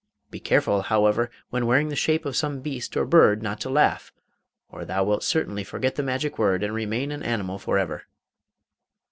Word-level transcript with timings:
Be 0.31 0.39
careful, 0.39 0.81
however, 0.81 1.29
when 1.51 1.67
wearing 1.67 1.89
the 1.89 1.95
shape 1.95 2.25
of 2.25 2.35
some 2.35 2.61
beast 2.61 2.97
or 2.97 3.05
bird, 3.05 3.43
not 3.43 3.59
to 3.59 3.69
laugh, 3.69 4.11
or 4.67 4.83
thou 4.83 5.03
wilt 5.03 5.23
certainly 5.23 5.63
forget 5.63 5.93
the 5.93 6.01
magic 6.01 6.39
word 6.39 6.63
and 6.63 6.73
remain 6.73 7.11
an 7.11 7.21
animal 7.21 7.59
for 7.59 7.77
ever. 7.77 8.07